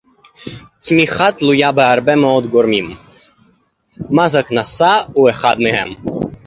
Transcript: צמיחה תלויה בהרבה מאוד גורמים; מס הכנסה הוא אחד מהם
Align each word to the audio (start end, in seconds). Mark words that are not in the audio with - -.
צמיחה 0.79 1.31
תלויה 1.31 1.71
בהרבה 1.71 2.15
מאוד 2.15 2.45
גורמים; 2.47 2.89
מס 4.09 4.35
הכנסה 4.35 4.97
הוא 5.13 5.29
אחד 5.29 5.55
מהם 5.59 5.89